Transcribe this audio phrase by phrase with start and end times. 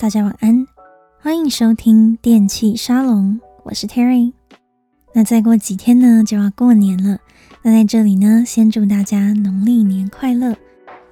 [0.00, 0.66] 大家晚安，
[1.20, 4.32] 欢迎收听电气沙龙，我是 Terry。
[5.14, 7.18] 那再过几天呢，就要过年了。
[7.60, 10.56] 那在这里呢，先祝大家农历年快乐。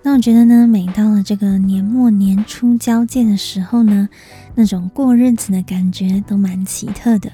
[0.02, 4.08] 那我觉得呢，每到了这个年末年初交界的时候呢，
[4.54, 7.30] 那种过日子的感觉都蛮奇特的。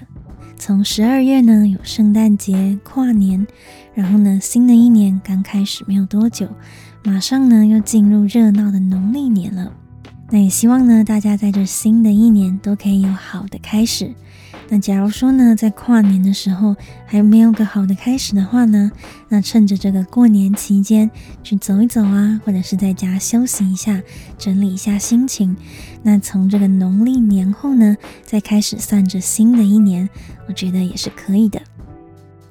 [0.57, 3.47] 从十二月呢，有圣诞节、跨年，
[3.95, 6.49] 然后呢，新的一年刚开始没有多久，
[7.05, 9.73] 马上呢又进入热闹的农历年了。
[10.31, 14.13] 那也希望呢，大家在这新的一年都可以有好的开始。
[14.71, 16.75] 那假如说呢，在跨年的时候
[17.05, 18.91] 还没有个好的开始的话呢，
[19.29, 21.11] 那趁着这个过年期间
[21.43, 24.03] 去走一走啊，或者是在家休息一下，
[24.39, 25.55] 整理一下心情。
[26.03, 30.09] 那从这个农历年后呢，再开始算着新的一年，
[30.49, 31.61] 我觉得也是可以的。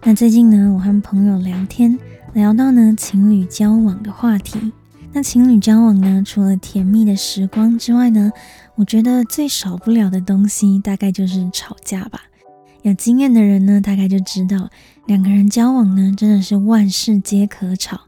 [0.03, 1.97] 那最近呢，我和朋友聊天，
[2.33, 4.71] 聊到呢情侣交往的话题。
[5.15, 8.31] 那情侣交往呢，除了甜蜜的时光之外呢，
[8.73, 12.23] 我觉得最少不了的东西，大概就是吵架吧。
[12.81, 14.69] 有经验的人呢，大概就知道，
[15.05, 18.01] 两个人交往呢，真的是万事皆可吵。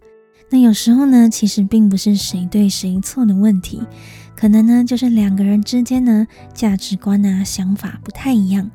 [0.49, 3.83] 那有时候呢，其实并不是谁对谁错的问题，
[4.35, 8.69] 可能呢，就是两个人之间呢，价值观啊、想法不太一样。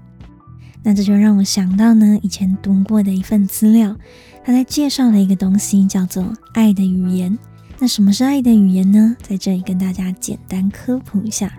[0.85, 3.97] 那这就让我想到呢，以前读过的一份资料，
[4.45, 7.37] 他在介绍的一个东西叫做“爱的语言”。
[7.83, 9.17] 那什么是爱的语言呢？
[9.23, 11.51] 在这里跟大家简单科普一下。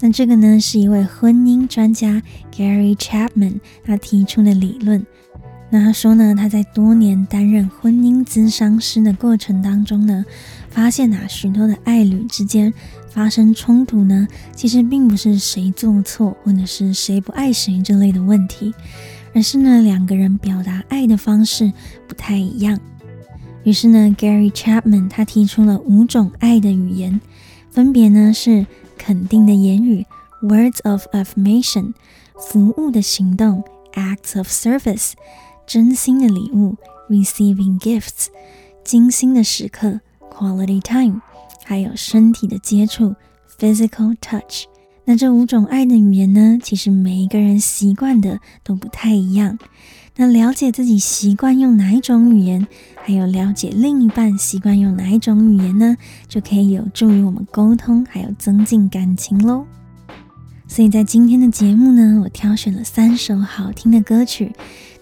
[0.00, 2.20] 那这个呢，是一位婚姻专家
[2.52, 5.06] Gary Chapman 他提出的理论。
[5.70, 10.24] 那他说呢，他在多年担任婚姻咨商师的过程当中呢，
[10.70, 12.74] 发现啊，许多的爱侣之间
[13.08, 14.26] 发生冲突呢，
[14.56, 18.74] 其实并不是谁做错，或者是谁不爱谁这类的问题，
[19.34, 21.72] 而是呢，两个人表达爱的方式
[22.08, 22.76] 不太一样。
[23.62, 27.20] 于是呢，Gary Chapman 他提出了五种爱的语言，
[27.70, 30.06] 分别呢是肯定的言语
[30.42, 31.92] （words of affirmation）、
[32.38, 33.62] 服务的行动
[33.92, 35.12] （acts of service）、
[35.66, 36.76] 真心的礼物
[37.10, 38.28] （receiving gifts）、
[38.82, 40.00] 精心的时刻
[40.32, 41.20] （quality time），
[41.64, 43.14] 还有身体的接触
[43.58, 44.64] （physical touch）。
[45.04, 49.58] 那这五种爱的语言呢，其实每一个人习惯的都不太一样。
[50.20, 52.68] 那了解自己习惯用哪一种语言，
[53.02, 55.96] 还有了解另一半习惯用哪一种语言呢，
[56.28, 59.64] 就可以有助于我们沟通，还有增进感情喽。
[60.68, 64.52] 所以在今天的节目呢，我挑选了三首好听的歌曲。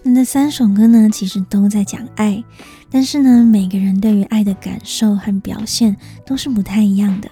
[0.03, 2.41] 那这三首歌呢，其实都在讲爱，
[2.89, 7.29] 但是呢，每个人对于爱的感受和表现都是不太一样的。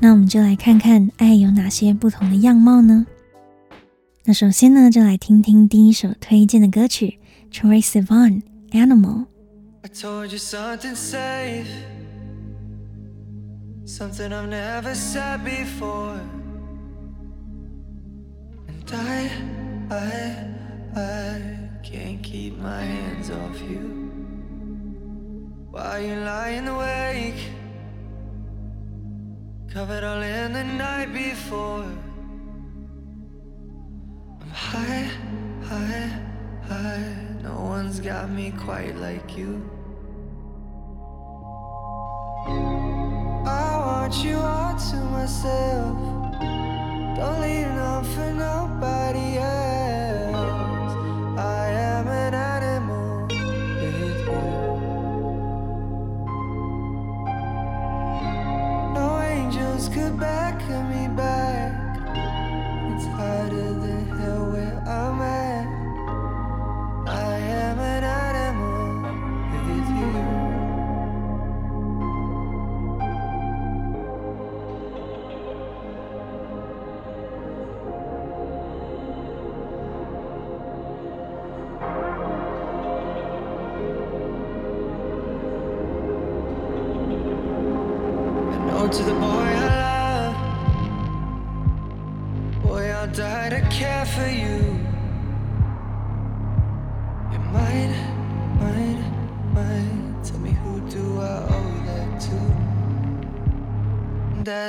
[0.00, 3.06] 那我们就来看看爱有哪些不同的样貌呢？
[4.24, 7.18] 那首先呢，就来听听第一首推荐的歌曲
[7.52, 8.42] ，Troye Sivan
[8.72, 11.68] Animal。I told you something safe,
[13.84, 16.20] something I've never said before.
[18.68, 19.30] And I,
[19.90, 24.02] I, I can't keep my hands off you.
[25.70, 27.42] While you're lying awake,
[29.72, 31.86] covered all in the night before.
[34.52, 35.10] High,
[35.64, 36.20] high,
[36.68, 37.31] high.
[37.42, 39.68] No one's got me quite like you.
[43.44, 45.96] I want you all to myself.
[47.16, 49.01] Don't leave none for nobody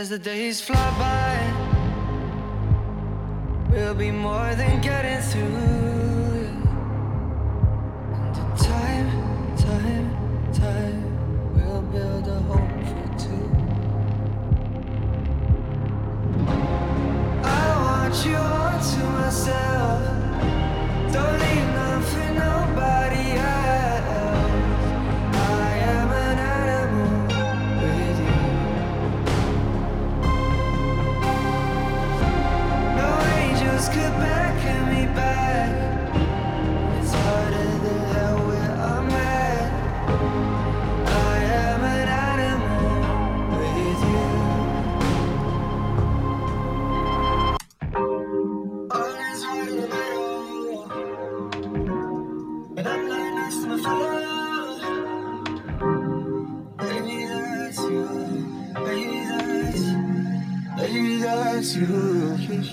[0.03, 1.37] as the days fly by,
[3.71, 6.12] we'll be more than getting through.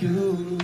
[0.02, 0.59] you.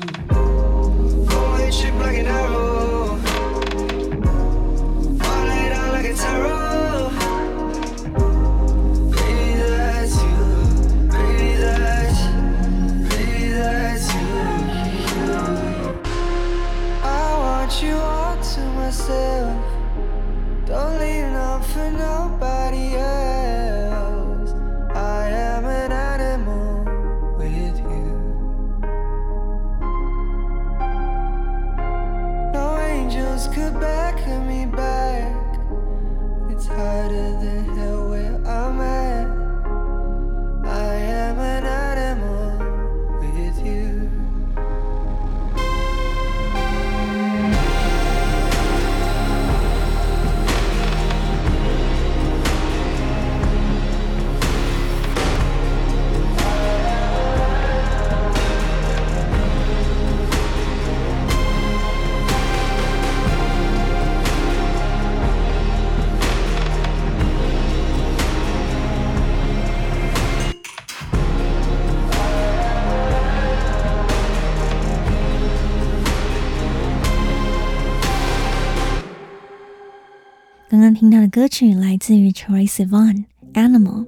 [80.77, 83.25] 刚刚听到的歌曲来自于 Troye Sivan，
[83.55, 84.05] 《Animal》。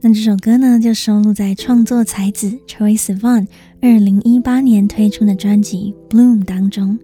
[0.00, 3.46] 那这首歌呢，就收录在创作才子 Troye Sivan
[3.82, 6.98] 二零一八年推出的专辑《Bloom》当中。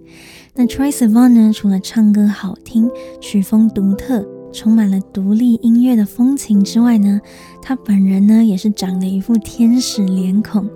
[0.55, 2.91] 那 Troye Sivan 呢，除了唱歌好听、
[3.21, 7.21] 曲风独特、充满了独立音乐的风情之外呢，
[7.61, 10.67] 他本人呢，也是长得一副天使脸孔。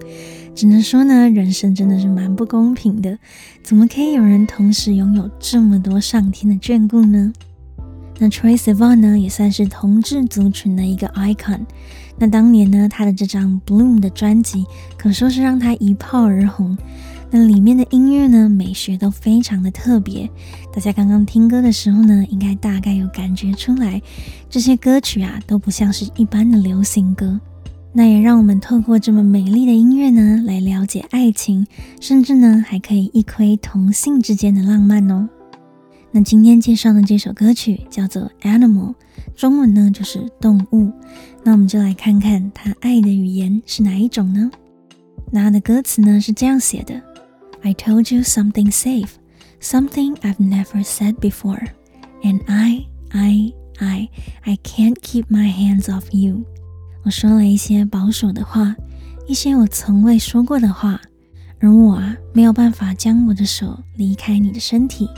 [0.54, 3.18] 只能说呢，人生真的是蛮不公平的，
[3.62, 7.32] 怎么可以有人同时拥有这么多上天的眷顾呢？
[8.22, 11.58] 那 Troye Sivan 呢，也算是同志族群的一个 icon。
[12.16, 14.64] 那当年呢，他的这张《Bloom》的专辑
[14.96, 16.78] 可说是让他一炮而红。
[17.32, 20.30] 那里面的音乐呢，美学都非常的特别。
[20.72, 24.00] 大家刚刚听歌的时候呢，应该大概有感觉出来，
[24.48, 27.40] 这些歌曲啊，都不像是一般的流行歌。
[27.92, 31.66] 那也让我们透过这么美丽的音乐呢，来了解爱情，
[32.00, 35.28] 甚至呢，还可以一窥同性之间的浪漫哦。
[36.14, 38.88] 那今天介绍的这首歌曲叫做《Animal》，
[39.34, 40.92] 中文呢就是动物。
[41.42, 44.50] 那我们就来看看他爱的语言是哪一种呢？
[45.30, 47.00] 那他的歌词呢是这样写的
[47.62, 49.08] ：I told you something safe,
[49.62, 51.66] something I've never said before,
[52.22, 54.10] and I, I, I,
[54.42, 56.44] I can't keep my hands off you。
[57.04, 58.76] 我说了一些保守的话，
[59.26, 61.00] 一些我从未说过的话，
[61.58, 65.08] 而我啊没有办法将我的手离开你的身体。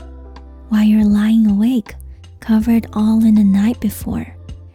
[0.68, 1.94] While you're lying awake,
[2.40, 4.26] covered all in the night before,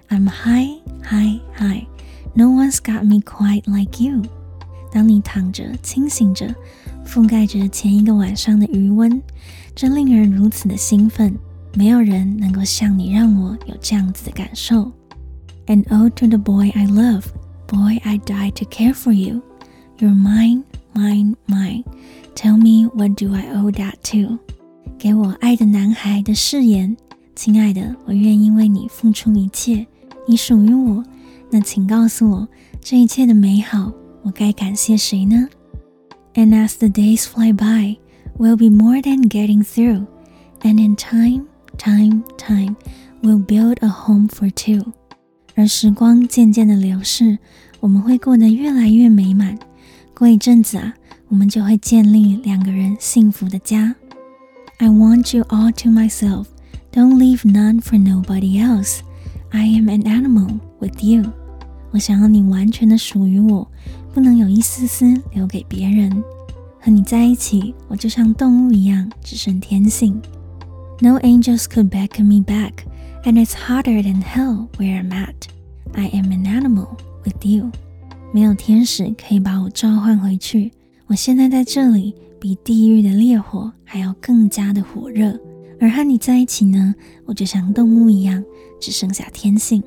[0.10, 1.88] I'm high, high, high.
[2.34, 4.24] No one's got me quite like you.
[4.92, 6.54] 当你躺着清醒着，
[7.06, 9.22] 覆盖着前一个晚上的余温，
[9.74, 11.38] 真令人如此的兴奋。
[11.74, 14.92] 没有人能够像你让我有这样子的感受。
[15.68, 17.26] And ode to the boy I love,
[17.68, 19.42] boy I die to care for you.
[19.98, 21.84] You're mine, mine, mine.
[22.36, 24.40] Tell me what do I owe that to?
[25.01, 26.95] 给我爱的男孩的誓言，
[27.35, 29.87] 亲爱的，我愿意为你付出一切，
[30.29, 31.03] 你属于我。
[31.51, 32.47] 那请告诉我，
[32.83, 33.91] 这一切的美好，
[34.23, 35.49] 我该感谢谁呢
[36.35, 37.97] ？And as the days fly by,
[38.37, 40.05] we'll be more than getting through.
[40.61, 41.47] And in time,
[41.79, 42.77] time, time,
[43.23, 44.93] we'll build a home for two.
[45.55, 47.39] 而时光渐渐的流逝，
[47.81, 49.59] 我们会过得越来越美满。
[50.15, 50.93] 过一阵子啊，
[51.29, 53.97] 我们就会建立两个人幸福的家。
[54.80, 56.48] I want you all to myself.
[56.92, 59.00] Don't leave none for nobody else.
[59.52, 61.32] I am an animal with you.
[61.92, 63.66] 我想要你完全的属于我，
[64.14, 66.24] 不能有一丝丝留给别人。
[66.82, 70.22] 和你在一起，我就像动物一样，只剩天性。
[71.00, 72.86] No angels could beckon me back,
[73.24, 75.48] and it's harder than hell where I'm at.
[75.94, 77.72] I am an animal with you.
[78.34, 80.72] 没有天使可以把我召唤回去。
[81.08, 82.14] 我现在在这里。
[82.41, 85.39] 比地狱的烈火还要更加的火热，
[85.79, 86.95] 而和你在一起呢，
[87.27, 88.43] 我就像动物一样，
[88.81, 89.83] 只剩下天性。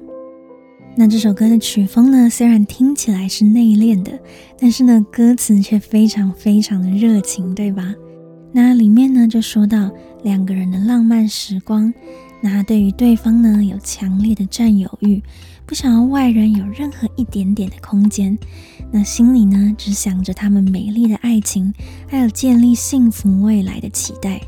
[0.96, 4.12] 那这首歌的曲风呢，虽然听起来是内敛的，
[4.60, 7.92] 但是呢，歌词却非常非常的热情，对吧？
[8.52, 9.90] 那里面呢，就说到
[10.24, 11.92] 两个人的浪漫时光，
[12.40, 15.20] 那对于对方呢，有强烈的占有欲。
[15.66, 18.38] 不想要外人有任何一点点的空间，
[18.96, 21.74] 那心里呢，只想着他们美丽的爱情，
[22.08, 24.40] 还有建立幸福未来的期待。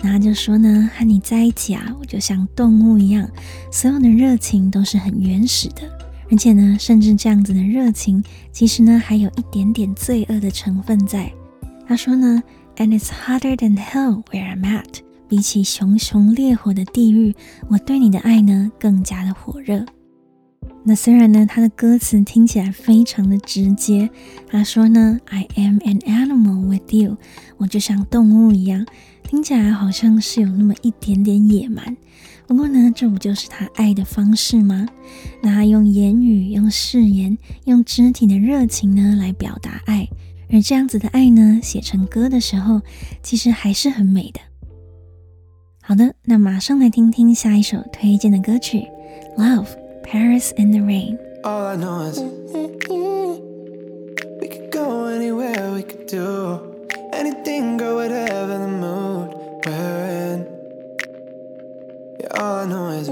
[0.00, 3.28] 那他就说呢，和你在一起啊，我就像动物一样，
[3.70, 5.82] 所有的热情都是很原始的，
[6.30, 11.30] 而且呢，甚至这样子的热情，其实呢，还有一点点罪恶的成分在。
[11.86, 12.42] 他说呢
[12.78, 15.00] ，And it's hotter than hell where I'm at。
[15.28, 17.34] 比起熊熊烈火的地狱，
[17.68, 19.84] 我对你的爱呢，更加的火热。
[20.88, 24.08] 那虽然呢，他的歌词听起来非常的直接，
[24.48, 27.16] 他说呢，I am an animal with you，
[27.56, 28.86] 我就像动物一样，
[29.24, 31.96] 听起来好像是有那么一点点野蛮。
[32.46, 34.86] 不过呢，这不就是他爱的方式吗？
[35.42, 40.08] 那他用言语、用誓言、用肢体的热情呢，来表达爱，
[40.52, 42.80] 而这样子的爱呢，写成歌的时候，
[43.24, 44.38] 其实还是很美的。
[45.82, 48.86] 好的，那马上来听听下一首推荐的歌曲
[49.36, 49.64] 《Love》。
[50.06, 51.18] Paris in the rain.
[51.42, 52.20] All I know is
[54.40, 59.34] we could go anywhere, we could do anything, girl, whatever the mood
[59.66, 60.46] we're in.
[62.20, 63.08] Yeah, all I know is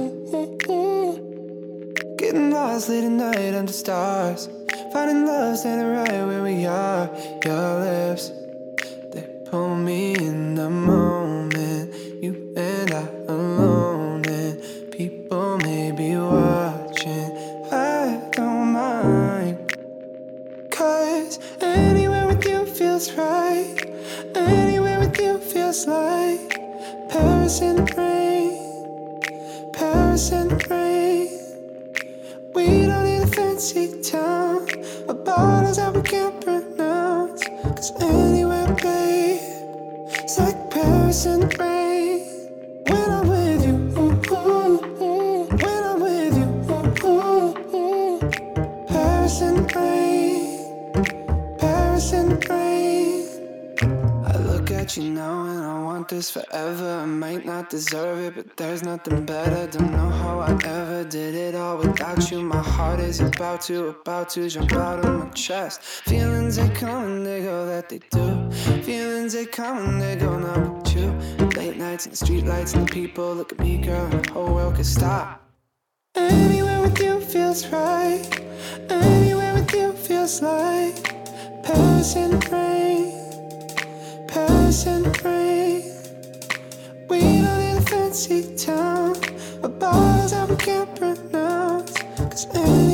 [2.16, 4.48] getting lost late at night under stars,
[4.92, 7.10] finding love standing right where we are.
[7.44, 8.30] Your lips,
[9.12, 10.93] they pull me in the moment.
[63.64, 65.80] To, about to jump out of my chest.
[65.82, 68.50] Feelings they come and they go, that they do.
[68.82, 71.10] Feelings they come and they go, not with you.
[71.56, 74.32] Late nights and the street lights and the people look at me, girl, and the
[74.32, 75.40] whole world could stop.
[76.14, 78.28] Anywhere with you feels right.
[78.90, 81.02] Anywhere with you feels like
[81.62, 83.12] Paris the rain.
[84.28, 85.82] Paris the rain.
[87.08, 89.16] We don't need a fancy town.
[89.62, 91.94] A bars that we can't pronounce.
[92.34, 92.93] Cause anywhere,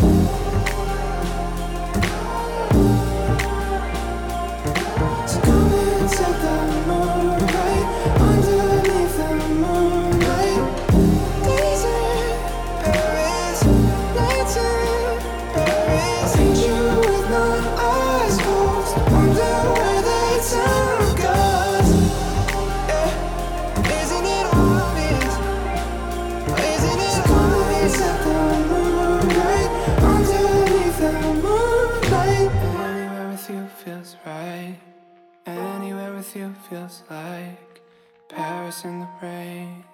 [36.70, 37.80] feels like
[38.28, 39.84] Paris in the rain,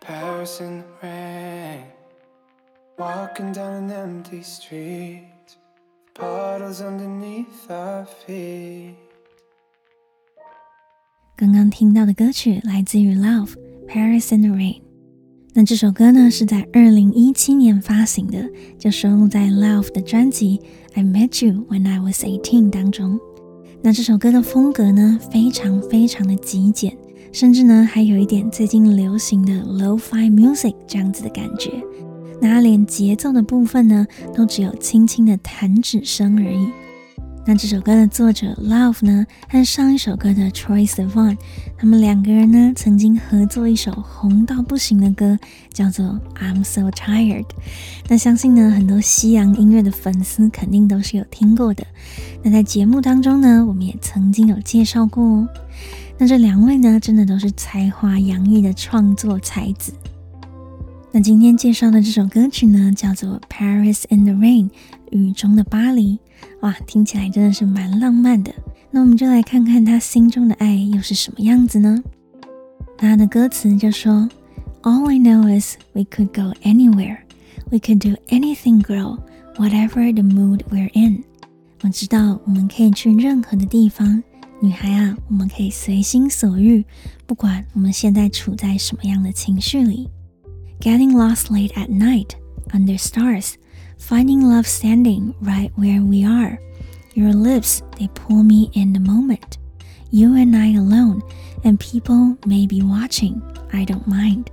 [0.00, 1.84] Paris in the rain.
[2.96, 5.56] Walking down an empty street,
[6.14, 8.94] puddles underneath our feet.
[11.36, 13.54] 刚刚听到的歌曲来自于 Love
[13.88, 14.80] Paris in the Rain。
[15.52, 18.48] 那这首歌呢是在二零一七年发行的，
[18.78, 20.58] 就收录在 Love 的专辑《
[20.94, 23.18] I Met You When I Was Eighteen》当中。
[23.81, 26.95] 那这首歌的风格呢，非常非常的极简，
[27.31, 31.71] 甚至呢还有一点最近流行的 Lo-Fi Music 这样子的感觉。
[32.41, 34.05] 那连节奏的部分呢，
[34.35, 36.67] 都只有轻轻的弹指声而已。
[37.45, 41.35] 那这首歌的作者 Love 呢，和上一首歌的 Troye Sivan，
[41.77, 45.39] 他们两个人呢，曾经合作一首红到不行的歌，
[45.73, 47.45] 叫做 I'm So Tired。
[48.07, 51.83] 那相信呢，很多西洋音乐的粉丝肯定都是有听过的。
[52.43, 55.49] 那在节目当中呢，我们也曾经有介绍过哦。
[56.19, 59.91] 那这两位呢，真的都是才华洋溢的创作才子。
[61.11, 64.69] 那今天介绍的这首歌曲呢，叫做 Paris in the Rain，
[65.18, 66.18] 雨中的巴黎。
[66.60, 68.52] 哇，听起来真的是蛮浪漫的。
[68.90, 72.02] 那我们就来看看他心中的爱又是什么样子呢？
[72.98, 74.28] 那他的歌词就说
[74.82, 77.18] All I know is we could go anywhere,
[77.70, 79.18] we could do anything, girl,
[79.56, 81.24] whatever the mood we're in。
[81.82, 84.22] 我知道我们可以去任何的地方，
[84.60, 86.84] 女孩啊，我们可以随心所欲，
[87.26, 90.08] 不管我们现在处在什么样的情绪里。
[90.80, 92.30] Getting lost late at night
[92.72, 93.54] under stars,
[93.98, 96.58] finding love standing right where we are.
[97.14, 99.58] Your lips, they pull me in the moment.
[100.10, 101.22] You and I alone,
[101.62, 103.40] and people may be watching.
[103.70, 104.46] I don't mind.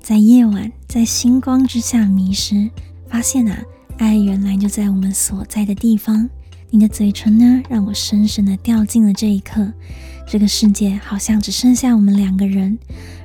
[0.00, 2.70] 在夜晚，在星光之下迷失，
[3.08, 3.58] 发现啊，
[3.98, 6.28] 爱原来就在我们所在的地方。
[6.70, 9.72] 你的嘴唇呢，让我深深的掉进了这一刻。
[10.28, 12.76] 这个世界好像只剩下我们两个人，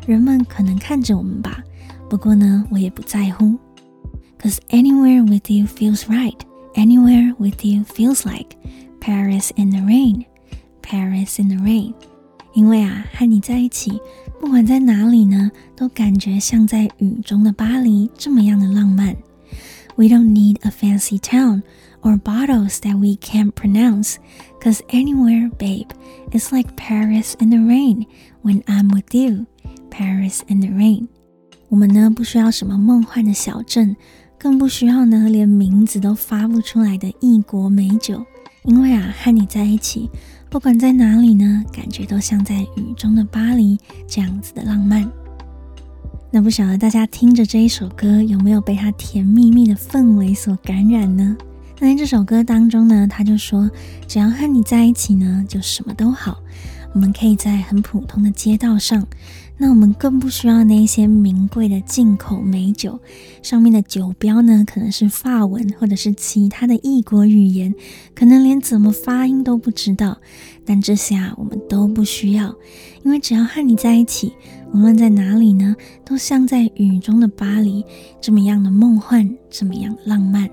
[0.05, 1.63] 人们可能看着我们吧。
[2.09, 3.57] 不过呢，我也不在乎。
[4.39, 6.39] Cause anywhere with you feels right,
[6.75, 8.55] anywhere with you feels like
[8.99, 10.25] Paris in the rain,
[10.81, 11.93] Paris in the rain.
[12.53, 14.01] 因为啊，和你在一起。
[14.39, 19.15] 不管在哪里呢，都感觉像在雨中的巴黎这么样的浪漫。
[19.95, 21.61] We don't need a fancy town
[22.01, 24.15] or bottles that we can't pronounce,
[24.59, 25.89] cause anywhere, babe,
[26.31, 28.07] it's like Paris in the rain
[28.41, 29.45] when I'm with you.
[29.91, 31.07] Paris in the rain。
[31.69, 33.95] 我们呢，不需要什么梦幻的小镇，
[34.46, 38.24] 更不需要呢连名字都发不出来的异国美酒，
[38.62, 40.08] 因为啊，和你在一起。
[40.48, 43.76] 不管在哪里呢，感觉都像在雨中的巴黎
[44.06, 45.04] 这样子的浪漫。
[46.30, 51.36] 那不晓得大家听着这一首歌，有没有被它甜蜜蜜的氛围所感染呢？
[51.80, 53.68] 那在这首歌当中呢，他就说，
[54.06, 56.38] 只要和你在一起呢，就什么都好。
[56.96, 59.06] 我们可以在很普通的街道上。
[59.58, 62.98] 那我们更不需要那些名贵的进口美酒，
[63.42, 67.74] 上面的酒标呢，可能是法文或者是其他的异国语言，
[68.14, 70.16] 可能连怎么发音都不知道。
[70.64, 72.54] 但这些啊，我们都不需要，
[73.04, 74.32] 因为只要和你在一起，
[74.72, 77.84] 无论在哪里呢，都像在雨中的巴黎，
[78.22, 80.48] 这么样的梦幻，这么样浪漫。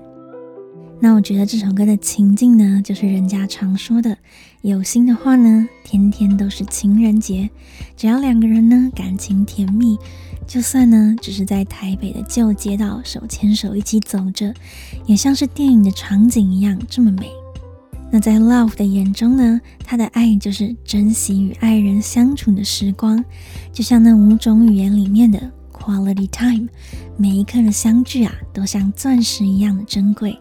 [1.00, 4.16] 那我觉得这首歌的情境呢，就是人家常说的，
[4.64, 7.50] 有心的话呢，天天都是情人节。
[7.98, 9.98] 只要两个人呢，感情甜蜜，
[10.46, 14.54] 就算呢，只是在台北的旧街道手牵手一起走着，
[15.04, 17.28] 也像是电影的场景一样这么美。
[18.10, 23.22] 那在 Love 的眼中呢，他的爱就是珍惜与爱人相处的时光，
[23.70, 25.38] 就像那五种语言里面的
[25.74, 26.68] Quality Time，
[27.18, 30.38] 每一刻的相聚啊，都像钻石一样的珍贵。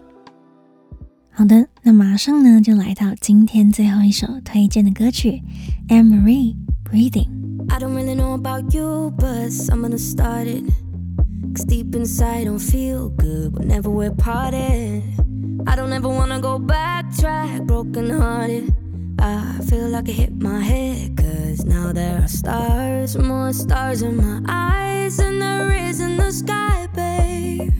[1.33, 5.43] 好的，那马上呢就来到今天最后一首推荐的歌曲，
[5.89, 10.69] Anne-Marie Breathing。I don't really know about you, but someone started.
[11.55, 15.03] Cause deep inside don't feel good whenever we're parted.
[15.67, 18.73] I don't ever wanna go back, track, broken hearted.
[19.21, 24.17] I feel like I hit my head, cause now there are stars, more stars in
[24.17, 27.73] my eyes than there is in the sky, babe.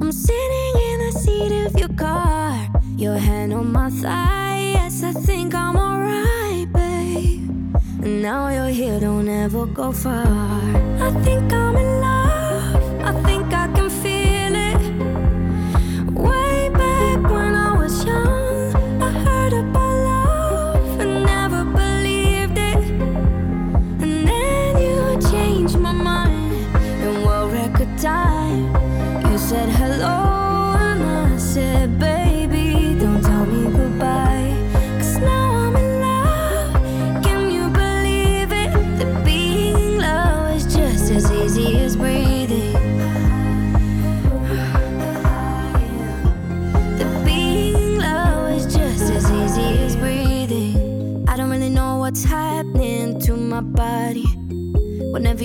[0.00, 2.68] I'm sitting in the seat of your car.
[2.99, 7.49] Your hand on my thigh, yes, I think I'm alright, babe.
[8.03, 10.27] And now you're here, don't ever go far.
[10.27, 12.18] I think I'm in love,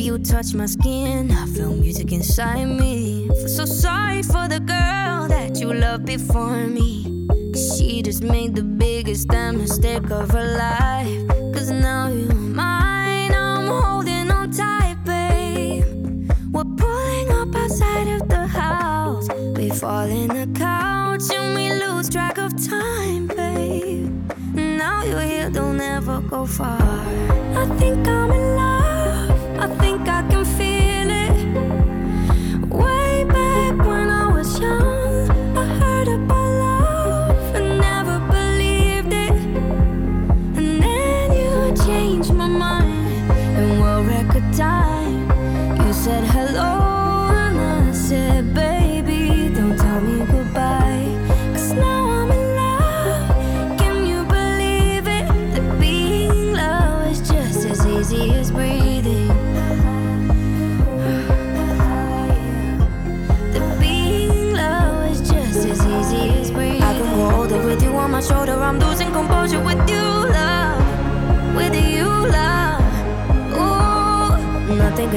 [0.05, 3.27] you touch my skin, I feel music inside me.
[3.47, 7.27] So sorry for the girl that you loved before me.
[7.55, 11.29] She just made the biggest damn mistake of her life.
[11.55, 16.31] Cause now you're mine, I'm holding on tight, babe.
[16.53, 19.27] We're pulling up outside of the house.
[19.57, 24.12] We fall in the couch and we lose track of time, babe.
[24.55, 26.83] Now you're here, don't ever go far.
[27.57, 28.74] I think I'm in love
[30.05, 30.34] got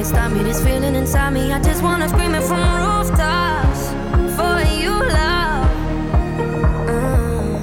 [0.04, 0.42] stop me.
[0.42, 3.80] This feeling inside me, I just wanna scream it from rooftops
[4.36, 5.70] for you, love.
[6.88, 7.60] Uh,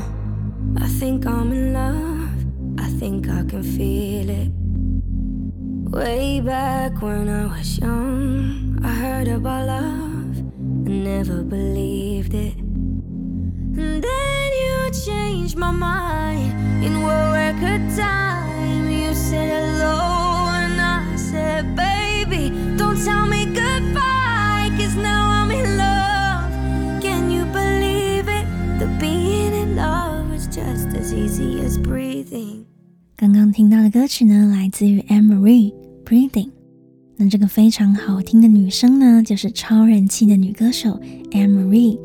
[0.86, 2.80] I think I'm in love.
[2.86, 4.52] I think I can feel it.
[5.95, 10.38] Way back when I was young, I heard about love
[10.88, 11.95] and never believed
[33.76, 35.74] 到的歌曲呢，来自于 Anne-Marie
[36.06, 36.50] Breathing。
[37.18, 40.98] 那这个非常好听的女生呢，就是超人气的女歌手
[41.32, 42.00] Anne-Marie。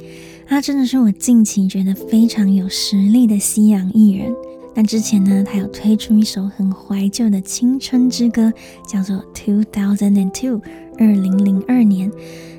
[0.48, 4.32] 她真的是我近期觉得非常有实力的西洋艺人。
[4.74, 8.52] 那之前呢，她有推出一首很怀旧的青春之歌，
[8.84, 10.58] 叫做《Two Thousand and Two》
[10.98, 12.10] 二零零二年。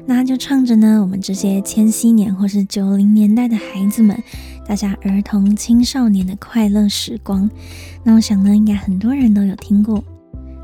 [0.05, 4.17] 那她就唱着呢，我们这些千禧年或是九零年代的孩子们，
[4.71, 7.49] 大家儿童青少年的快乐时光。
[8.05, 10.01] 那我想呢，应该很多人都有听过。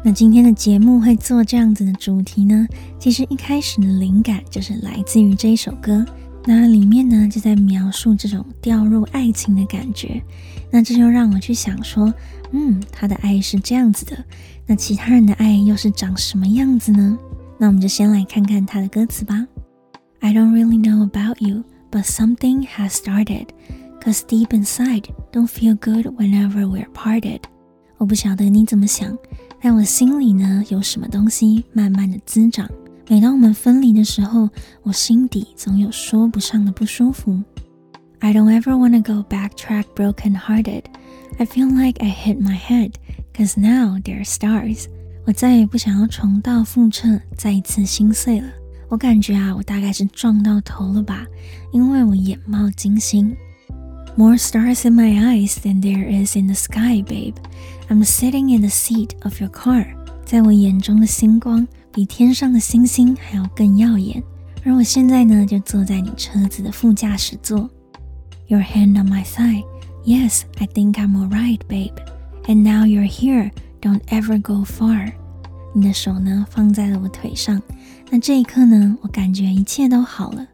[0.01, 2.65] 那今天的节目会做这样子的主题呢，
[2.97, 6.05] 其实一开始的灵感就是来自于这一首歌。
[6.45, 10.21] 那里面呢，就在描述这种掉入爱情的感觉。
[10.71, 12.13] 那这就让我去想说，
[12.53, 14.17] 嗯，他的爱是这样子的，
[14.65, 17.19] 那其他人的爱又是长什么样子呢？
[17.57, 19.45] 那我们就先来看看他的歌词吧。
[20.21, 23.47] I don't really know about you, but something has started.
[24.06, 27.40] Cause deep inside, don't feel good whenever we're parted.
[27.98, 29.16] 我不晓得你怎么想。
[29.60, 32.68] 但我心里呢，有什么东西慢慢的滋长。
[33.08, 34.48] 每当我们分离的时候，
[34.82, 37.40] 我心底总有说不上的不舒服。
[38.18, 40.82] I don't ever wanna go backtrack broken hearted.
[41.38, 42.92] I feel like I hit my head,
[43.34, 44.86] cause now there are stars.
[45.24, 48.48] 我再也不想要重蹈覆辙，再一次心碎了。
[48.88, 51.24] 我感觉啊，我大概是撞到头了吧，
[51.72, 53.34] 因为我眼冒金星。
[54.16, 57.36] More stars in my eyes than there is in the sky, babe.
[57.88, 59.86] I'm sitting in the seat of your car.
[60.24, 64.22] 在我眼中的星光比天上的星星还要更耀眼，
[64.64, 67.70] 而我现在呢，就坐在你车子的副驾驶座。
[68.48, 69.64] Your hand on my thigh.
[70.04, 71.96] Yes, I think I'm alright, babe.
[72.46, 73.50] And now you're here.
[73.80, 75.12] Don't ever go far.
[75.74, 77.62] 你的手呢，放在了我腿上。
[78.10, 80.46] 那这一刻呢，我感觉一切都好了。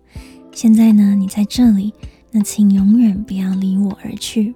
[0.52, 1.92] 现在呢，你在这里。
[2.32, 4.54] 那请永远不要离我而去。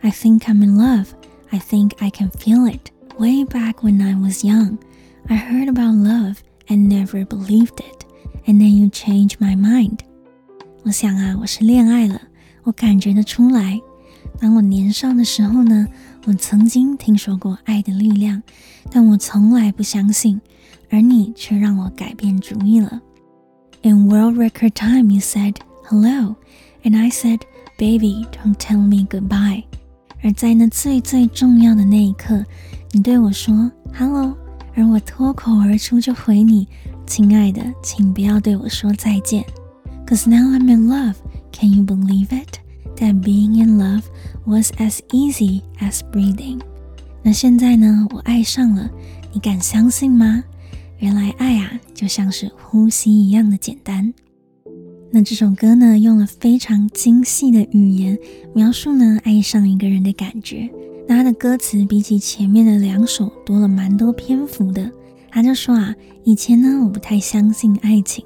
[0.00, 1.06] I think I'm in love.
[1.50, 2.90] I think I can feel it.
[3.18, 4.78] Way back when I was young,
[5.26, 6.36] I heard about love
[6.68, 8.04] and never believed it.
[8.46, 9.98] And then you changed my mind.
[10.84, 12.20] 我想啊，我是恋爱了，
[12.62, 13.80] 我感觉得出来。
[14.40, 15.88] 当我年少的时候呢，
[16.26, 18.42] 我曾经听说过爱的力量，
[18.90, 20.40] 但我从来不相信，
[20.90, 23.00] 而你却让我改变主意了。
[23.82, 26.36] In world record time, you said hello.
[26.83, 27.39] And I said,
[27.77, 29.63] "Baby, don't tell me goodbye."
[30.21, 32.45] 而在那最最重要的那一刻，
[32.91, 34.37] 你对我说 "Hello"，
[34.75, 36.67] 而我脱口而出就回你："
[37.05, 39.43] 亲爱的，请不要对我说再见。
[40.05, 41.15] "Cause now I'm in love.
[41.51, 42.59] Can you believe it?
[42.97, 44.03] That being in love
[44.45, 46.59] was as easy as breathing.
[47.21, 48.89] 那现在呢，我爱上了，
[49.31, 50.43] 你敢相信吗？
[50.99, 54.13] 原来爱啊，就像是呼吸一样的简单。
[55.15, 58.17] 那这首歌呢，用了非常精细的语言
[58.55, 60.67] 描述呢爱上一个人的感觉。
[61.07, 64.89] 那他的歌词比起前面的两首多了蛮多篇幅的。
[65.29, 68.25] 他就说啊，以前呢我不太相信爱情，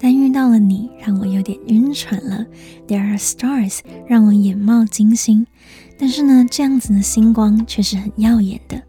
[0.00, 2.46] 但遇到了你，让我有点晕船了。
[2.88, 5.46] There are stars，让我眼冒金星。
[5.98, 8.80] 但是呢，这样子的星光却是很耀眼的，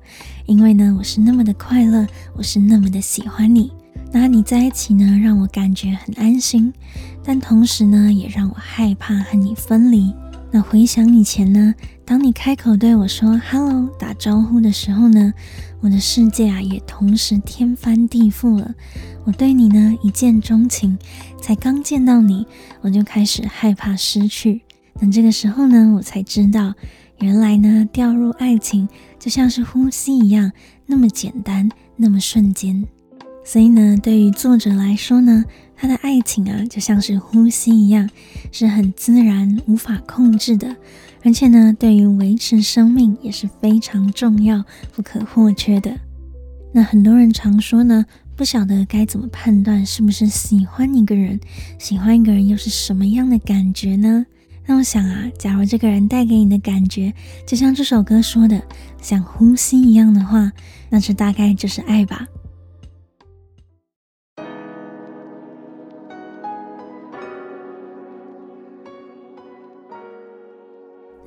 [0.46, 3.70] 因为呢我是那么的快乐，我是那么的喜欢你。
[4.16, 6.72] 那你在一起呢，让我感觉很安心，
[7.24, 10.14] 但同时呢，也让我害怕和你分离。
[10.52, 11.74] 那回想以前呢，
[12.06, 15.34] 当你开口对我说 “hello” 打招呼的时候呢，
[15.82, 18.76] 我的世界啊也同时天翻地覆了。
[19.26, 20.96] 我对你呢一见钟情，
[21.42, 22.46] 才刚见到你，
[22.82, 24.62] 我就开始害怕失去。
[25.00, 26.76] 等这个时候呢，我才知道，
[27.18, 30.52] 原来呢掉入爱情就像是呼吸一样，
[30.86, 32.86] 那么简单，那么瞬间。
[33.46, 35.44] 所以呢，对于作者来说呢，
[35.76, 38.10] 他的爱情啊，就像是呼吸一样，
[38.52, 40.76] 是很自然、无法控制的，
[41.24, 44.64] 而且呢，对于维持生命也是非常重要、
[44.96, 45.96] 不可或缺的。
[46.72, 51.40] 那很多人常说呢，不晓得该怎么判断是不是喜欢一个人，
[51.78, 54.26] 喜欢一个人又是什么样的感觉呢？
[54.66, 57.14] 那我想啊，假如这个人带给你的感觉，
[57.46, 58.64] 就像这首歌说的，
[59.02, 60.50] 像呼吸一样的话，
[60.90, 62.26] 那这大概就是爱吧。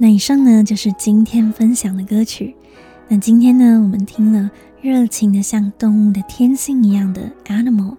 [0.07, 2.55] 那以上呢就是今天分享的歌曲。
[3.09, 4.49] 那今天呢，我们听了
[4.81, 7.97] 热情的像动物的天性一样的 Animal，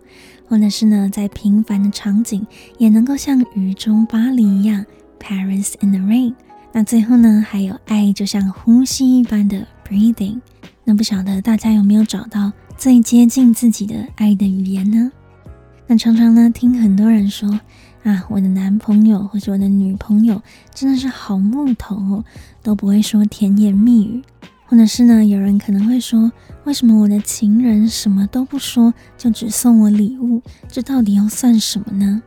[0.48, 4.86] 或者是呢在平凡的场景也能够像雨中巴黎一样
[5.20, 6.34] Paris in the Rain。
[6.72, 10.40] 那最后呢，还有爱就像呼吸一般的 Breathing。
[10.86, 15.12] 那不晓得大家有没有找到最接近自己的爱的语言呢？
[15.88, 17.60] 那常常呢听很多人说。
[18.08, 20.42] 啊，我的男朋友或者我的女朋友
[20.74, 22.24] 真的是好木头哦，
[22.64, 24.24] 都不会说甜言蜜语。
[24.66, 26.32] 或者是呢，有人可能会说，
[26.64, 30.42] 为什么我的情人什么都不说，就只送我礼物？
[30.70, 32.22] 这到底又算什么呢？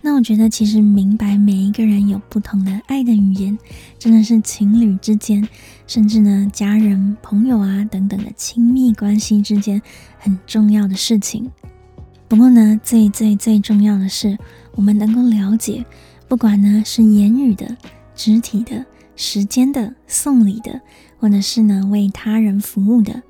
[0.00, 3.58] 那我觉得，其实明白每一个人有不同的爱的语言，
[3.98, 5.46] 真的是情侣之间，
[5.86, 9.80] 甚至呢家人、朋友啊等等的亲密关系之间
[10.18, 11.50] 很重要的事情。
[12.28, 14.38] 不过呢，最最最重要的是。
[14.78, 15.84] 我们能够了解，
[16.28, 17.76] 不管呢是言语的、
[18.14, 18.86] 肢体的、
[19.16, 20.80] 时间的、送礼的，
[21.18, 23.20] 或者是呢为他人服务的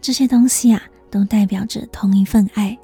[0.00, 2.76] 这些东西啊，都代表着同一份爱。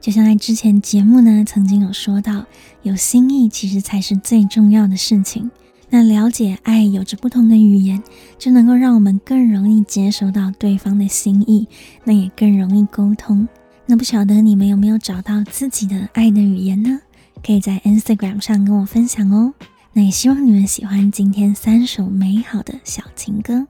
[0.00, 2.46] 就像在之前节目呢曾经有说到，
[2.84, 5.50] 有心意其实才是最重要的事情。
[5.90, 8.00] 那了解爱有着不同的语言，
[8.38, 11.66] 就能够让我们更容易接收到对方的心意，
[12.04, 13.48] 那也更容易沟通。
[13.86, 17.00] 那不晓得你们有没有找到自己的爱的语言呢？
[17.44, 19.54] 可以在 Instagram 上跟我分享哦。
[19.92, 23.66] 那也希望你们喜欢今天三首美好的小情歌。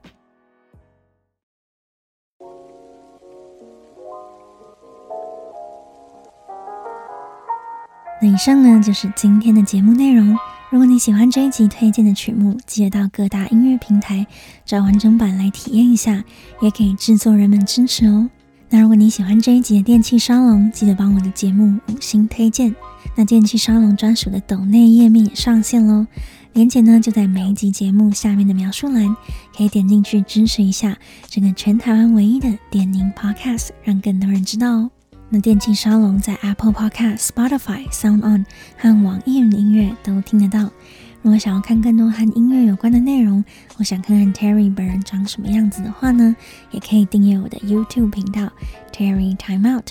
[8.21, 10.37] 那以上呢就是今天的节目内容。
[10.71, 14.27] 如果你喜欢这一集推荐的曲目，记得到各大音乐平台
[14.67, 16.23] 找完整版来体验一下，
[16.61, 18.29] 也可以制作人们支持哦。
[18.69, 22.75] 那如果你喜欢这一集的电器沙龙，记得帮我的节目五星推荐。
[23.19, 26.07] 那电器沙龙专属的抖内页面也上线喽，
[26.53, 29.17] 连接呢就在每一集节目下面的描述栏，
[29.57, 34.91] 可以点进去支持一下这个全台湾唯一的点名 Podcast，让更多人知道哦。
[35.31, 40.71] 那电气沙龙在 Apple Podcast、Spotify、Sound On 和网易云音乐都听得到。
[41.29, 43.45] 如果想要看更多和音乐有关的内容，
[43.77, 46.35] 或想看看 Terry 本人长什么样子的话呢，
[46.71, 48.51] 也可以订阅我的 YouTube 频道
[48.91, 49.89] Terry Time Out。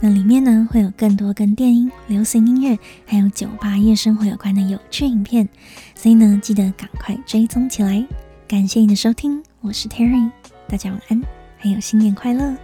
[0.00, 5.46] 那里面呢会有更多跟电音、流行音乐还有酒吧夜生活有关的有趣影片，
[5.94, 8.02] 所以呢记得赶快追踪起来。
[8.48, 10.30] 感谢你的收听，我是 Terry，
[10.68, 11.22] 大家晚安，
[11.58, 12.56] 还有新年快乐。